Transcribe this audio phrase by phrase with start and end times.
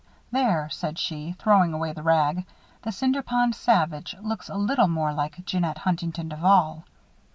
[0.31, 2.47] "There," said she, throwing away the rag.
[2.81, 6.85] "The Cinder Pond Savage looks a little more like Jeannette Huntington Duval."